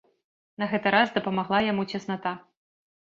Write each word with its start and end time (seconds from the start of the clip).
На 0.61 0.67
гэты 0.71 0.93
раз 0.95 1.13
дапамагла 1.17 1.59
яму 1.71 1.83
цесната. 1.95 2.31